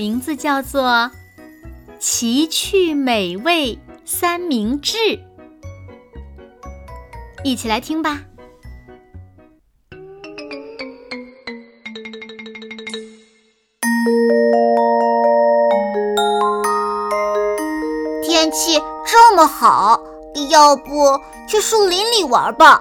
[0.00, 0.82] 名字叫做
[1.98, 4.96] 《奇趣美味三明治》，
[7.44, 8.22] 一起来听吧。
[18.22, 20.02] 天气这么好，
[20.48, 22.80] 要不去树林里玩吧？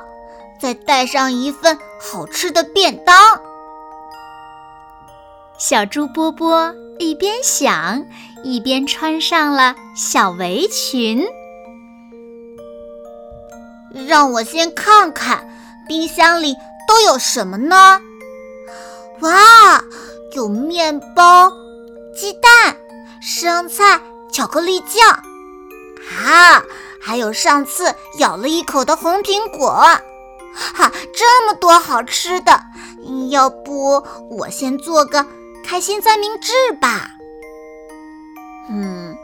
[0.58, 3.41] 再带上一份好吃的便当。
[5.58, 8.05] 小猪波波一边想，
[8.43, 11.26] 一边穿上了小围裙。
[14.05, 15.49] 让我先看看
[15.87, 16.54] 冰箱里
[16.87, 18.01] 都有什么呢？
[19.21, 19.82] 哇，
[20.34, 21.49] 有面包、
[22.13, 22.76] 鸡蛋、
[23.21, 25.24] 生菜、巧克力酱，
[26.21, 26.62] 啊，
[27.02, 29.71] 还有上次咬了一口的红苹果。
[30.76, 32.59] 哈，这么多好吃的，
[33.29, 35.26] 要不我先做个。
[35.70, 37.12] 开心三明治吧，
[38.71, 39.15] 嗯，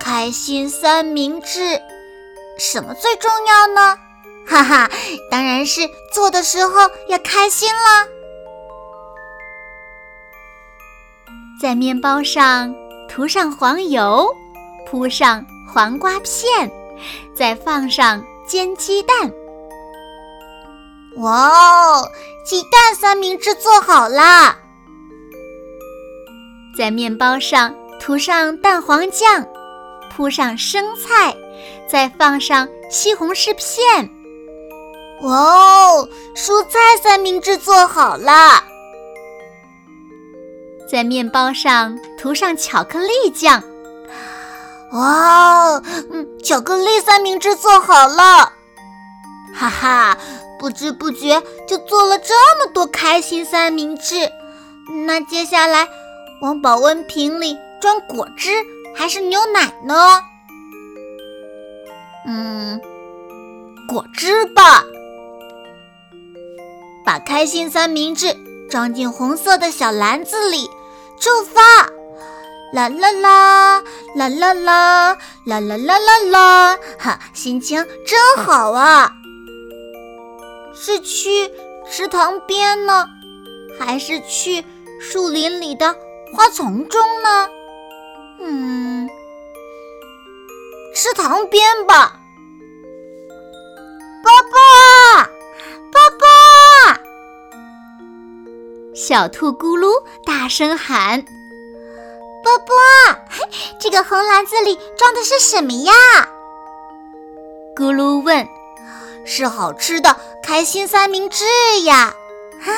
[0.00, 1.80] 开心三明治，
[2.58, 3.96] 什么最重要呢？
[4.44, 4.90] 哈哈，
[5.30, 8.08] 当然是做的时候要开心啦。
[11.62, 12.74] 在面包上
[13.08, 14.34] 涂上黄油，
[14.90, 16.72] 铺上黄瓜片，
[17.36, 19.32] 再放上煎鸡蛋。
[21.18, 22.10] 哇哦，
[22.44, 24.58] 鸡蛋三明治做好啦！
[26.76, 29.46] 在面包上涂上蛋黄酱，
[30.10, 31.34] 铺上生菜，
[31.88, 34.10] 再放上西红柿片。
[35.22, 38.64] 哇哦，蔬菜三明治做好了！
[40.90, 43.62] 在面包上涂上巧克力酱。
[44.90, 48.52] 哇哦，嗯，巧克力三明治做好了！
[49.54, 50.18] 哈哈，
[50.58, 54.28] 不知不觉就做了这么多开心三明治。
[55.06, 55.88] 那接下来。
[56.44, 58.50] 往保温瓶里装果汁
[58.94, 60.20] 还是牛奶呢？
[62.26, 62.78] 嗯，
[63.88, 64.84] 果汁吧。
[67.02, 68.36] 把开心三明治
[68.68, 70.68] 装进红色的小篮子里，
[71.18, 71.62] 出发！
[72.74, 73.82] 啦啦啦
[74.14, 75.16] 啦啦啦
[75.46, 76.78] 啦啦啦啦啦！
[76.98, 79.14] 哈，心情真好啊！
[80.74, 81.50] 是去
[81.90, 83.06] 池塘边呢，
[83.80, 84.62] 还是去
[85.00, 85.96] 树林里的？
[86.34, 87.48] 花丛中呢？
[88.40, 89.08] 嗯，
[90.92, 92.18] 池塘边吧。
[94.24, 95.22] 爸爸，
[95.92, 97.00] 爸爸！
[98.96, 101.22] 小兔咕噜大声喊
[102.42, 103.24] ：“爸爸，
[103.78, 105.92] 这个红篮子里装的是什么呀？”
[107.76, 108.48] 咕噜问
[109.24, 111.44] ：“是好吃的开心三明治
[111.84, 112.12] 呀！”
[112.60, 112.72] 哈，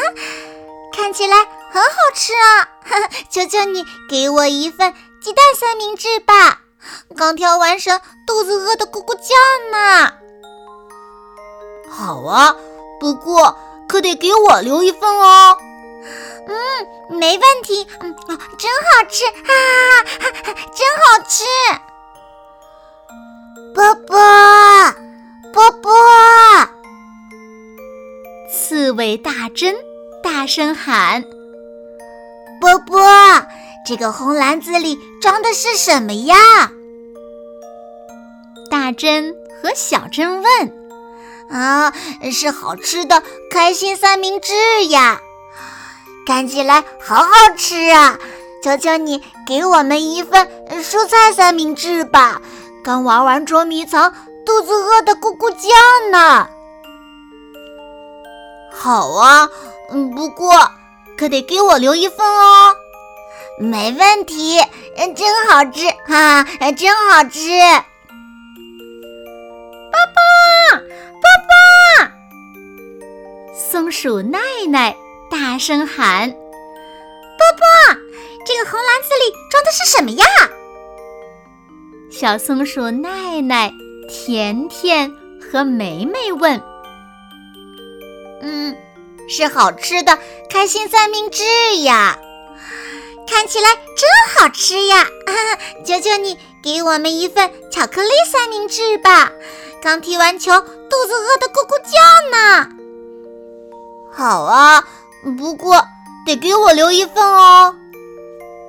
[0.92, 1.55] 看起来。
[1.72, 2.68] 很好吃啊！
[3.30, 6.60] 求求你给我一份鸡蛋三明治吧，
[7.16, 9.34] 刚跳完绳，肚子饿得咕咕叫
[9.72, 10.12] 呢。
[11.90, 12.56] 好啊，
[13.00, 15.56] 不过可得给我留一份哦。
[16.48, 17.86] 嗯，没问题。
[18.00, 18.14] 嗯，
[18.58, 19.52] 真好吃，哈
[20.18, 21.44] 哈哈，真好吃。
[23.74, 24.16] 波波
[25.52, 25.92] 波波！
[28.50, 29.74] 刺猬大珍
[30.22, 31.24] 大声喊。
[32.78, 33.46] 波波，
[33.86, 36.36] 这个红篮子里装的是什么呀？
[38.70, 40.72] 大珍和小珍问。
[41.48, 41.92] 啊，
[42.32, 44.52] 是好吃的开心三明治
[44.86, 45.20] 呀，
[46.26, 48.18] 看起来好好吃啊！
[48.64, 50.48] 求求你给我们一份
[50.82, 52.42] 蔬菜三明治吧，
[52.82, 54.12] 刚玩完捉迷藏，
[54.44, 55.68] 肚子饿得咕咕叫
[56.10, 56.48] 呢。
[58.72, 59.48] 好啊，
[59.92, 60.50] 嗯，不过。
[61.16, 62.76] 可得给我留一份哦，
[63.58, 64.60] 没问题，
[65.14, 66.44] 真好吃哈，
[66.76, 67.48] 真好吃！
[69.90, 70.20] 爸爸，
[70.76, 72.12] 爸爸！
[73.54, 74.94] 松鼠奈奈
[75.30, 76.30] 大声喊
[77.38, 77.94] ：“爸爸，
[78.44, 80.24] 这个红篮子里装的是什么呀？”
[82.12, 83.72] 小松鼠奈奈、
[84.08, 85.10] 甜甜
[85.40, 86.62] 和梅梅问
[88.42, 88.76] ：“嗯。”
[89.28, 90.18] 是好吃的
[90.48, 91.44] 开心三明治
[91.82, 92.18] 呀！
[93.28, 95.06] 看起来真好吃呀！
[95.84, 99.32] 求求你给我们一份巧克力三明治吧！
[99.82, 102.68] 刚踢完球，肚子饿得咕咕叫呢。
[104.12, 104.84] 好啊，
[105.38, 105.84] 不过
[106.24, 107.74] 得给我留一份哦。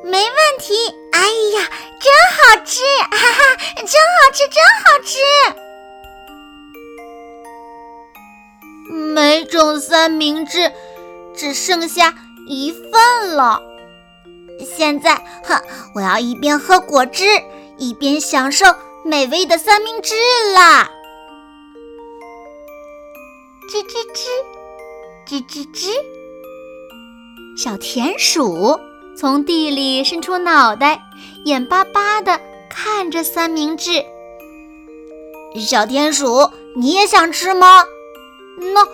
[0.03, 0.75] 没问题。
[1.11, 1.46] 哎呀，
[9.79, 10.71] 三明治
[11.35, 12.13] 只剩下
[12.47, 13.61] 一份了。
[14.75, 15.61] 现在，哼，
[15.93, 17.23] 我要一边喝果汁，
[17.77, 18.65] 一边享受
[19.05, 20.15] 美味的三明治
[20.55, 20.89] 啦！
[23.69, 24.25] 吱吱吱，
[25.27, 25.91] 吱吱吱，
[27.61, 28.79] 小田鼠
[29.15, 31.01] 从地里伸出脑袋，
[31.45, 32.39] 眼巴巴地
[32.69, 34.03] 看着三明治。
[35.59, 37.83] 小田鼠，你也想吃吗？
[38.73, 38.85] 那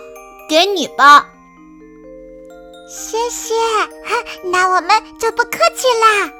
[0.48, 1.26] 给你吧。
[2.88, 3.54] 谢谢，
[4.44, 6.30] 那我们就不客气啦。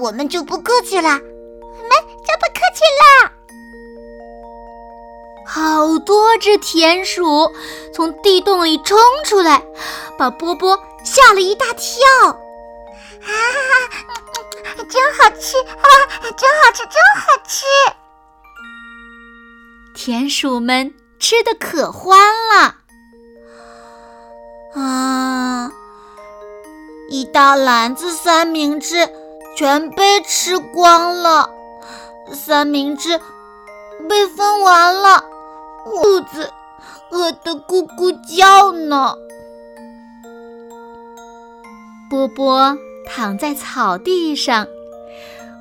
[0.00, 1.90] 我们就不客气啦，我们
[2.24, 3.32] 就不客气啦。
[5.46, 7.52] 好多只田鼠
[7.94, 9.64] 从地洞里冲出来，
[10.18, 12.30] 把波波吓了一大跳。
[13.22, 13.30] 啊，
[14.88, 15.86] 真好吃啊！
[16.36, 17.64] 真好吃，真好吃！
[19.94, 22.18] 田鼠们吃的可欢
[22.54, 22.85] 了。
[27.16, 29.08] 一大篮子三明治
[29.56, 31.48] 全被吃光了，
[32.30, 33.18] 三明治
[34.06, 35.24] 被分完了，
[36.02, 36.52] 肚子
[37.10, 39.14] 饿得咕咕叫呢。
[42.10, 42.76] 波波
[43.06, 44.66] 躺在草地上，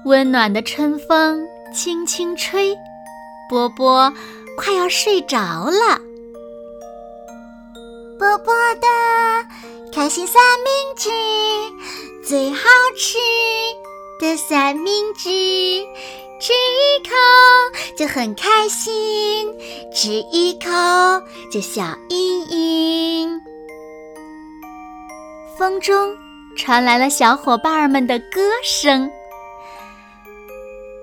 [0.04, 2.78] 温暖的春风轻轻吹，
[3.50, 4.12] 波波
[4.58, 6.01] 快要睡着了。
[8.19, 8.88] 波波的
[9.96, 11.10] 开心三明治，
[12.28, 12.60] 最好
[12.98, 13.18] 吃
[14.20, 15.30] 的三明治，
[16.38, 17.16] 吃一口
[17.98, 19.48] 就很开心，
[19.94, 20.70] 吃一口
[21.50, 23.42] 就笑盈盈。
[25.58, 26.18] 风中
[26.58, 29.10] 传来了小伙伴们的歌声。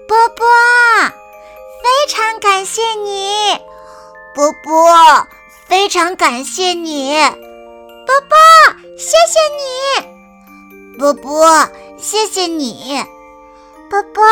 [0.07, 0.47] 波波，
[1.83, 3.57] 非常感谢你，
[4.35, 5.27] 波波。
[5.67, 7.15] 非常感谢你，
[8.05, 8.37] 波波，
[8.97, 11.69] 谢谢你，波波，
[11.99, 13.05] 谢谢你，
[13.91, 14.25] 波波，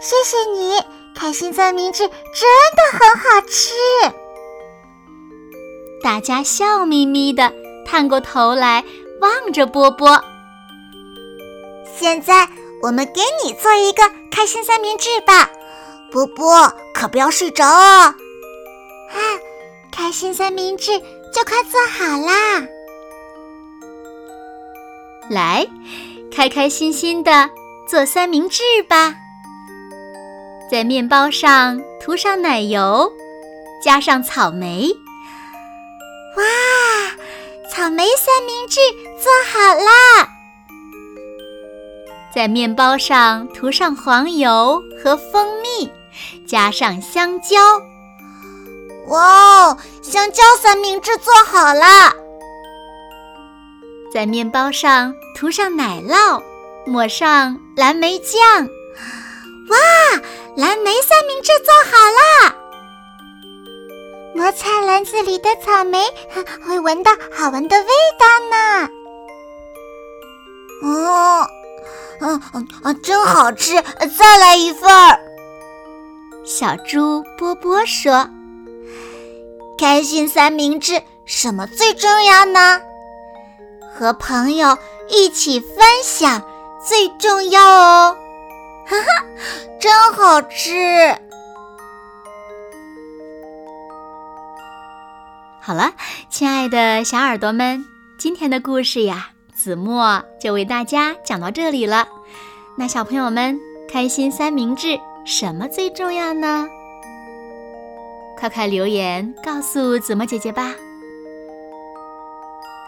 [0.00, 0.80] 谢谢你。
[1.14, 3.72] 开心三明治真的很好吃。
[6.02, 7.52] 大家笑眯眯的
[7.86, 8.84] 探过头来
[9.20, 10.22] 望着波波。
[11.96, 12.48] 现在
[12.82, 15.48] 我们给你做一个开心三明治吧，
[16.10, 18.14] 波波可不要睡着哦。
[19.10, 19.18] 啊。
[19.92, 20.98] 开心三明治
[21.32, 22.66] 就快做好啦！
[25.30, 25.66] 来，
[26.30, 27.48] 开开心心的
[27.88, 29.14] 做三明治吧。
[30.70, 33.10] 在面包上涂上奶油，
[33.82, 34.90] 加上草莓。
[36.36, 36.42] 哇，
[37.70, 38.80] 草莓三明治
[39.22, 40.28] 做好啦！
[42.34, 45.88] 在面包上涂上黄油和蜂蜜，
[46.46, 47.56] 加上香蕉。
[49.06, 52.12] 哇哦，香蕉三明治做好了，
[54.14, 56.40] 在面包上涂上奶酪，
[56.86, 58.40] 抹上蓝莓酱。
[58.62, 59.76] 哇，
[60.56, 61.96] 蓝莓三明治做好
[62.46, 62.54] 了！
[64.32, 66.04] 摩擦篮子里的草莓，
[66.64, 68.88] 会闻到好闻的味道呢。
[70.84, 71.48] 哦，
[72.20, 73.82] 嗯嗯啊，真好吃！
[74.16, 75.18] 再来一份儿。
[76.44, 78.30] 小猪波波说。
[79.76, 82.80] 开心三明治什么最重要呢？
[83.96, 84.76] 和朋友
[85.08, 86.42] 一起分享
[86.84, 88.16] 最重要哦！
[88.86, 89.24] 哈哈，
[89.80, 91.16] 真好吃！
[95.60, 95.92] 好了，
[96.28, 97.84] 亲爱的小耳朵们，
[98.18, 102.08] 今天的故事呀，子墨就为大家讲到这里了。
[102.76, 103.58] 那小朋友们，
[103.88, 106.66] 开心三明治什么最重要呢？
[108.36, 110.74] 快快留言告诉子墨姐姐吧！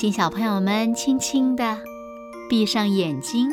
[0.00, 1.76] 请小朋友们轻轻的
[2.48, 3.50] 闭上眼睛，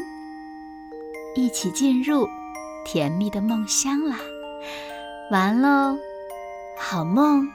[1.35, 2.27] 一起进入
[2.85, 4.15] 甜蜜的梦乡啦。
[5.31, 5.97] 完喽，
[6.77, 7.47] 好梦。